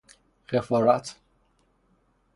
[0.47, 1.15] خفارت